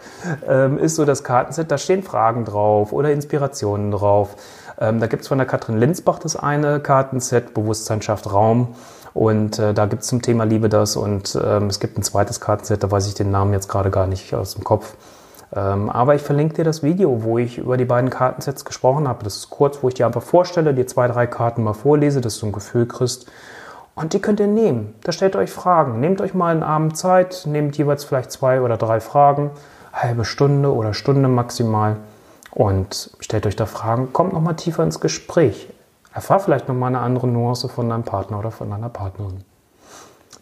ähm, 0.47 0.77
ist 0.77 0.95
so 0.95 1.05
das 1.05 1.23
Kartenset, 1.23 1.71
da 1.71 1.77
stehen 1.77 2.03
Fragen 2.03 2.45
drauf 2.45 2.93
oder 2.93 3.11
Inspirationen 3.11 3.91
drauf. 3.91 4.35
Ähm, 4.79 4.99
da 4.99 5.07
gibt 5.07 5.23
es 5.23 5.27
von 5.27 5.37
der 5.37 5.47
Katrin 5.47 5.77
Linsbach 5.77 6.19
das 6.19 6.35
eine 6.35 6.79
Kartenset, 6.79 7.53
Bewusstsein 7.53 8.01
schafft 8.01 8.31
Raum. 8.31 8.75
Und 9.13 9.59
äh, 9.59 9.73
da 9.73 9.85
gibt 9.85 10.01
es 10.01 10.07
zum 10.07 10.21
Thema 10.21 10.43
Liebe 10.43 10.69
das 10.69 10.95
und 10.95 11.39
ähm, 11.43 11.67
es 11.67 11.79
gibt 11.79 11.97
ein 11.97 12.03
zweites 12.03 12.39
Kartenset, 12.39 12.83
da 12.83 12.89
weiß 12.89 13.07
ich 13.07 13.13
den 13.13 13.29
Namen 13.29 13.53
jetzt 13.53 13.67
gerade 13.67 13.91
gar 13.91 14.07
nicht 14.07 14.33
aus 14.33 14.55
dem 14.55 14.63
Kopf. 14.63 14.95
Ähm, 15.55 15.89
aber 15.89 16.15
ich 16.15 16.21
verlinke 16.21 16.55
dir 16.55 16.63
das 16.63 16.83
Video, 16.83 17.23
wo 17.23 17.37
ich 17.37 17.57
über 17.57 17.77
die 17.77 17.85
beiden 17.85 18.09
Kartensets 18.09 18.65
gesprochen 18.65 19.07
habe. 19.07 19.23
Das 19.23 19.37
ist 19.37 19.49
kurz, 19.49 19.83
wo 19.83 19.87
ich 19.87 19.93
dir 19.93 20.05
einfach 20.05 20.23
vorstelle, 20.23 20.73
dir 20.73 20.87
zwei, 20.87 21.07
drei 21.07 21.27
Karten 21.27 21.63
mal 21.63 21.73
vorlese, 21.73 22.21
dass 22.21 22.39
du 22.39 22.47
ein 22.47 22.51
Gefühl 22.51 22.87
kriegst. 22.87 23.27
Und 23.95 24.13
die 24.13 24.19
könnt 24.19 24.39
ihr 24.39 24.47
nehmen. 24.47 24.95
Da 25.03 25.11
stellt 25.11 25.35
euch 25.35 25.51
Fragen. 25.51 25.99
Nehmt 25.99 26.21
euch 26.21 26.33
mal 26.33 26.51
einen 26.51 26.63
Abend 26.63 26.97
Zeit, 26.97 27.43
nehmt 27.45 27.77
jeweils 27.77 28.03
vielleicht 28.03 28.31
zwei 28.31 28.61
oder 28.61 28.77
drei 28.77 28.99
Fragen, 28.99 29.51
halbe 29.93 30.25
Stunde 30.25 30.73
oder 30.73 30.95
Stunde 30.95 31.29
maximal 31.29 31.97
und 32.49 33.11
stellt 33.19 33.45
euch 33.45 33.55
da 33.55 33.65
Fragen, 33.65 34.13
kommt 34.13 34.33
nochmal 34.33 34.55
tiefer 34.55 34.83
ins 34.83 34.99
Gespräch. 34.99 35.69
Erfahr 36.13 36.39
vielleicht 36.39 36.67
nochmal 36.67 36.89
eine 36.89 36.99
andere 36.99 37.27
Nuance 37.27 37.67
von 37.69 37.89
deinem 37.89 38.03
Partner 38.03 38.39
oder 38.39 38.51
von 38.51 38.69
deiner 38.69 38.89
Partnerin. 38.89 39.43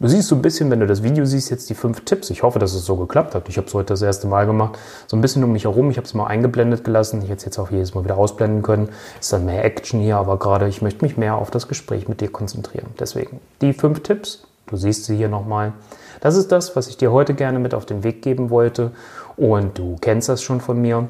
Du 0.01 0.07
siehst 0.07 0.29
so 0.29 0.35
ein 0.35 0.41
bisschen, 0.41 0.71
wenn 0.71 0.79
du 0.79 0.87
das 0.87 1.03
Video 1.03 1.25
siehst, 1.25 1.51
jetzt 1.51 1.69
die 1.69 1.75
fünf 1.75 2.03
Tipps. 2.05 2.31
Ich 2.31 2.41
hoffe, 2.41 2.57
dass 2.57 2.73
es 2.73 2.83
so 2.87 2.95
geklappt 2.95 3.35
hat. 3.35 3.47
Ich 3.49 3.57
habe 3.57 3.67
es 3.67 3.73
heute 3.75 3.89
das 3.89 4.01
erste 4.01 4.25
Mal 4.25 4.47
gemacht. 4.47 4.79
So 5.05 5.15
ein 5.15 5.21
bisschen 5.21 5.43
um 5.43 5.51
mich 5.51 5.65
herum. 5.65 5.91
Ich 5.91 5.97
habe 5.97 6.07
es 6.07 6.15
mal 6.15 6.25
eingeblendet 6.25 6.83
gelassen. 6.83 7.21
Ich 7.21 7.29
hätte 7.29 7.37
es 7.37 7.45
jetzt 7.45 7.59
auch 7.59 7.69
jedes 7.69 7.93
Mal 7.93 8.03
wieder 8.03 8.17
ausblenden 8.17 8.63
können. 8.63 8.89
Ist 9.19 9.31
dann 9.31 9.45
mehr 9.45 9.63
Action 9.63 9.99
hier, 9.99 10.17
aber 10.17 10.39
gerade 10.39 10.67
ich 10.67 10.81
möchte 10.81 11.05
mich 11.05 11.17
mehr 11.17 11.35
auf 11.35 11.51
das 11.51 11.67
Gespräch 11.67 12.07
mit 12.07 12.19
dir 12.19 12.31
konzentrieren. 12.31 12.87
Deswegen 12.99 13.41
die 13.61 13.73
fünf 13.73 14.01
Tipps. 14.01 14.47
Du 14.65 14.75
siehst 14.75 15.05
sie 15.05 15.17
hier 15.17 15.29
nochmal. 15.29 15.73
Das 16.19 16.35
ist 16.35 16.51
das, 16.51 16.75
was 16.75 16.87
ich 16.87 16.97
dir 16.97 17.11
heute 17.11 17.35
gerne 17.35 17.59
mit 17.59 17.75
auf 17.75 17.85
den 17.85 18.03
Weg 18.03 18.23
geben 18.23 18.49
wollte. 18.49 18.89
Und 19.37 19.77
du 19.77 19.97
kennst 20.01 20.29
das 20.29 20.41
schon 20.41 20.61
von 20.61 20.81
mir. 20.81 21.09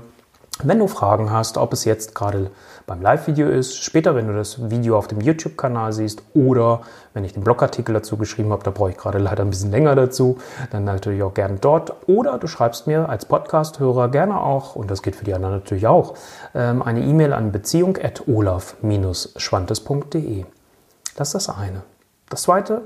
Wenn 0.63 0.77
du 0.77 0.88
Fragen 0.88 1.32
hast, 1.32 1.58
ob 1.58 1.74
es 1.74 1.86
jetzt 1.86 2.13
gerade 2.13 2.51
beim 2.86 3.01
Live-Video 3.01 3.48
ist, 3.48 3.84
später, 3.84 4.13
wenn 4.15 4.27
du 4.27 4.34
das 4.34 4.70
Video 4.70 4.96
auf 4.96 5.08
dem 5.08 5.20
YouTube-Kanal 5.20 5.91
siehst 5.91 6.22
oder 6.36 6.82
wenn 7.15 7.24
ich 7.24 7.34
den 7.34 7.44
Blogartikel 7.44 7.94
dazu 7.94 8.15
geschrieben 8.15 8.51
habe, 8.51 8.63
da 8.63 8.70
brauche 8.70 8.91
ich 8.91 8.98
gerade 8.98 9.18
leider 9.18 9.44
ein 9.44 9.50
bisschen 9.50 9.72
länger 9.72 9.96
dazu, 9.96 10.38
dann 10.70 10.84
natürlich 10.84 11.24
auch 11.24 11.34
gerne 11.34 11.58
dort. 11.60 12.08
Oder 12.08 12.38
du 12.38 12.46
schreibst 12.46 12.86
mir 12.86 13.10
als 13.10 13.25
Podcast-Hörer 13.25 14.10
gerne 14.10 14.39
auch, 14.39 14.75
und 14.75 14.91
das 14.91 15.01
geht 15.01 15.15
für 15.15 15.25
die 15.25 15.34
anderen 15.34 15.56
natürlich 15.56 15.88
auch, 15.88 16.13
ähm, 16.53 16.84
eine 16.84 17.01
E-Mail 17.01 17.34
an 17.34 17.51
beziehung.olaf-schwantes.de. 17.51 20.46
Das 21.15 21.30
ist 21.30 21.48
das 21.48 21.50
eine. 21.50 21.82
Das 22.30 22.44
zweite, 22.44 22.84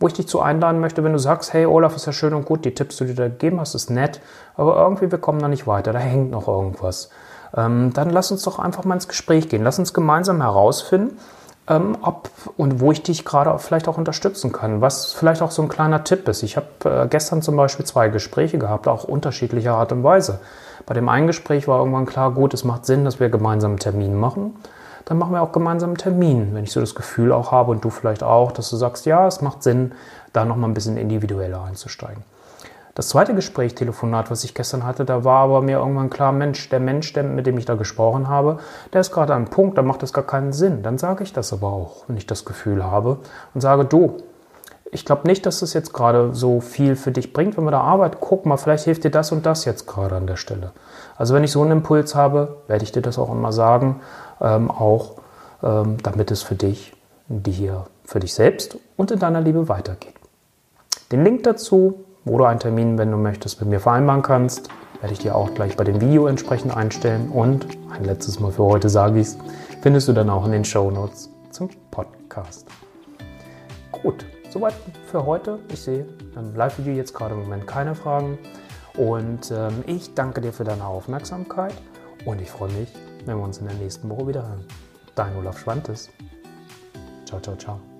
wo 0.00 0.06
ich 0.06 0.12
dich 0.12 0.28
zu 0.28 0.40
einladen 0.40 0.80
möchte, 0.80 1.02
wenn 1.04 1.12
du 1.12 1.18
sagst, 1.18 1.52
hey 1.52 1.66
Olaf, 1.66 1.96
ist 1.96 2.06
ja 2.06 2.12
schön 2.12 2.34
und 2.34 2.44
gut, 2.44 2.64
die 2.64 2.74
Tipps, 2.74 2.96
die 2.96 3.06
du 3.06 3.14
da 3.14 3.28
gegeben 3.28 3.60
hast, 3.60 3.74
ist 3.74 3.90
nett, 3.90 4.20
aber 4.56 4.76
irgendwie, 4.76 5.10
wir 5.10 5.18
kommen 5.18 5.40
da 5.40 5.48
nicht 5.48 5.66
weiter, 5.66 5.92
da 5.92 5.98
hängt 5.98 6.30
noch 6.30 6.48
irgendwas. 6.48 7.10
Ähm, 7.56 7.92
dann 7.94 8.10
lass 8.10 8.30
uns 8.30 8.42
doch 8.42 8.58
einfach 8.58 8.84
mal 8.84 8.94
ins 8.94 9.08
Gespräch 9.08 9.48
gehen. 9.48 9.62
Lass 9.64 9.78
uns 9.78 9.94
gemeinsam 9.94 10.42
herausfinden, 10.42 11.18
ähm, 11.66 11.96
ob 12.02 12.30
und 12.56 12.80
wo 12.80 12.92
ich 12.92 13.02
dich 13.02 13.24
gerade 13.24 13.58
vielleicht 13.58 13.88
auch 13.88 13.96
unterstützen 13.96 14.52
kann. 14.52 14.80
Was 14.80 15.14
vielleicht 15.14 15.42
auch 15.42 15.50
so 15.50 15.62
ein 15.62 15.68
kleiner 15.68 16.04
Tipp 16.04 16.28
ist. 16.28 16.42
Ich 16.42 16.56
habe 16.56 16.66
äh, 16.84 17.08
gestern 17.08 17.42
zum 17.42 17.56
Beispiel 17.56 17.86
zwei 17.86 18.08
Gespräche 18.08 18.58
gehabt, 18.58 18.86
auch 18.86 19.04
unterschiedlicher 19.04 19.74
Art 19.74 19.92
und 19.92 20.04
Weise. 20.04 20.40
Bei 20.86 20.94
dem 20.94 21.08
einen 21.08 21.26
Gespräch 21.26 21.68
war 21.68 21.78
irgendwann 21.78 22.06
klar, 22.06 22.32
gut, 22.32 22.54
es 22.54 22.64
macht 22.64 22.86
Sinn, 22.86 23.04
dass 23.04 23.20
wir 23.20 23.30
gemeinsam 23.30 23.72
einen 23.72 23.78
Termin 23.78 24.14
machen 24.14 24.54
dann 25.08 25.16
machen 25.16 25.32
wir 25.32 25.40
auch 25.40 25.52
gemeinsam 25.52 25.90
einen 25.90 25.96
Termin. 25.96 26.50
Wenn 26.52 26.64
ich 26.64 26.72
so 26.72 26.80
das 26.80 26.94
Gefühl 26.94 27.32
auch 27.32 27.50
habe 27.50 27.70
und 27.70 27.82
du 27.82 27.88
vielleicht 27.88 28.22
auch, 28.22 28.52
dass 28.52 28.68
du 28.68 28.76
sagst, 28.76 29.06
ja, 29.06 29.26
es 29.26 29.40
macht 29.40 29.62
Sinn, 29.62 29.92
da 30.34 30.44
nochmal 30.44 30.68
ein 30.68 30.74
bisschen 30.74 30.98
individueller 30.98 31.64
einzusteigen. 31.64 32.24
Das 32.94 33.08
zweite 33.08 33.34
Gespräch, 33.34 33.74
Telefonat, 33.74 34.30
was 34.30 34.44
ich 34.44 34.52
gestern 34.52 34.84
hatte, 34.84 35.06
da 35.06 35.24
war 35.24 35.44
aber 35.44 35.62
mir 35.62 35.78
irgendwann 35.78 36.10
klar, 36.10 36.32
Mensch, 36.32 36.68
der 36.68 36.80
Mensch, 36.80 37.10
der, 37.14 37.22
mit 37.22 37.46
dem 37.46 37.56
ich 37.56 37.64
da 37.64 37.74
gesprochen 37.74 38.28
habe, 38.28 38.58
der 38.92 39.00
ist 39.00 39.10
gerade 39.10 39.32
an 39.32 39.44
einem 39.44 39.50
Punkt, 39.50 39.78
da 39.78 39.82
macht 39.82 40.02
das 40.02 40.12
gar 40.12 40.24
keinen 40.24 40.52
Sinn. 40.52 40.82
Dann 40.82 40.98
sage 40.98 41.24
ich 41.24 41.32
das 41.32 41.54
aber 41.54 41.68
auch, 41.68 42.04
wenn 42.06 42.18
ich 42.18 42.26
das 42.26 42.44
Gefühl 42.44 42.84
habe 42.84 43.16
und 43.54 43.62
sage, 43.62 43.86
du, 43.86 44.18
ich 44.90 45.06
glaube 45.06 45.26
nicht, 45.26 45.46
dass 45.46 45.60
das 45.60 45.72
jetzt 45.72 45.94
gerade 45.94 46.34
so 46.34 46.60
viel 46.60 46.96
für 46.96 47.12
dich 47.12 47.32
bringt, 47.32 47.56
wenn 47.56 47.64
wir 47.64 47.70
da 47.70 47.80
arbeiten. 47.80 48.18
Guck 48.20 48.44
mal, 48.44 48.58
vielleicht 48.58 48.84
hilft 48.84 49.04
dir 49.04 49.10
das 49.10 49.32
und 49.32 49.46
das 49.46 49.64
jetzt 49.64 49.86
gerade 49.86 50.16
an 50.16 50.26
der 50.26 50.36
Stelle. 50.36 50.72
Also 51.16 51.34
wenn 51.34 51.44
ich 51.44 51.52
so 51.52 51.62
einen 51.62 51.72
Impuls 51.72 52.14
habe, 52.14 52.58
werde 52.66 52.84
ich 52.84 52.92
dir 52.92 53.02
das 53.02 53.18
auch 53.18 53.30
immer 53.30 53.52
sagen 53.52 54.00
ähm, 54.40 54.70
auch 54.70 55.16
ähm, 55.62 55.96
damit 56.02 56.30
es 56.30 56.42
für 56.42 56.54
dich, 56.54 56.94
dir, 57.28 57.86
für 58.04 58.20
dich 58.20 58.34
selbst 58.34 58.78
und 58.96 59.10
in 59.10 59.18
deiner 59.18 59.40
Liebe 59.40 59.68
weitergeht. 59.68 60.14
Den 61.12 61.24
Link 61.24 61.42
dazu, 61.44 62.04
wo 62.24 62.38
du 62.38 62.44
einen 62.44 62.60
Termin, 62.60 62.98
wenn 62.98 63.10
du 63.10 63.16
möchtest, 63.16 63.60
mit 63.60 63.70
mir 63.70 63.80
vereinbaren 63.80 64.22
kannst, 64.22 64.68
werde 65.00 65.12
ich 65.12 65.20
dir 65.20 65.34
auch 65.34 65.54
gleich 65.54 65.76
bei 65.76 65.84
dem 65.84 66.00
Video 66.00 66.26
entsprechend 66.26 66.76
einstellen. 66.76 67.30
Und 67.30 67.66
ein 67.90 68.04
letztes 68.04 68.40
Mal 68.40 68.52
für 68.52 68.64
heute 68.64 68.88
sage 68.88 69.20
ich 69.20 69.28
es, 69.28 69.38
findest 69.80 70.08
du 70.08 70.12
dann 70.12 70.28
auch 70.28 70.44
in 70.44 70.52
den 70.52 70.64
Show 70.64 70.90
Notes 70.90 71.30
zum 71.50 71.70
Podcast. 71.90 72.66
Gut, 73.90 74.26
soweit 74.50 74.74
für 75.10 75.24
heute. 75.24 75.58
Ich 75.72 75.80
sehe 75.80 76.06
im 76.36 76.54
Live-Video 76.54 76.94
jetzt 76.94 77.14
gerade 77.14 77.34
im 77.34 77.42
Moment 77.42 77.66
keine 77.66 77.94
Fragen. 77.94 78.38
Und 78.96 79.50
ähm, 79.50 79.84
ich 79.86 80.14
danke 80.14 80.40
dir 80.40 80.52
für 80.52 80.64
deine 80.64 80.84
Aufmerksamkeit 80.84 81.74
und 82.24 82.40
ich 82.40 82.50
freue 82.50 82.72
mich, 82.72 82.92
wenn 83.28 83.36
wir 83.36 83.44
uns 83.44 83.58
in 83.58 83.66
der 83.66 83.76
nächsten 83.76 84.08
Woche 84.08 84.26
wieder 84.26 84.48
hören. 84.48 84.64
Dein 85.14 85.36
Olaf 85.36 85.58
Schwantes. 85.58 86.08
Ciao, 87.26 87.40
ciao, 87.40 87.56
ciao. 87.56 87.97